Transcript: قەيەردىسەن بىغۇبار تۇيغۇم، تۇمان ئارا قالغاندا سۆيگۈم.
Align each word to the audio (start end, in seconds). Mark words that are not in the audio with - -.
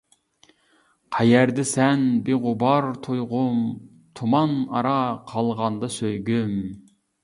قەيەردىسەن 1.17 2.07
بىغۇبار 2.31 2.89
تۇيغۇم، 3.09 3.63
تۇمان 4.21 4.59
ئارا 4.67 4.99
قالغاندا 5.33 5.97
سۆيگۈم. 6.03 6.63